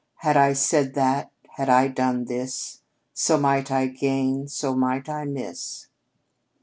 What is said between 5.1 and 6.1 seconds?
miss."